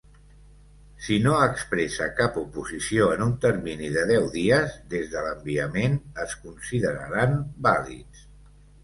[1.07, 6.35] Si no expressa cap oposició en un termini de deu dies des de l'enviament, es
[6.47, 7.37] consideraran
[7.69, 8.25] vàlids.